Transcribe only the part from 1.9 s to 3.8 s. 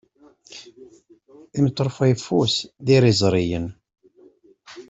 uyeffus d iriẓriyen.